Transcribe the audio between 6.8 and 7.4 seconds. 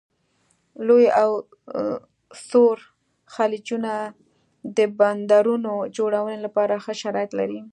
ښه شرایط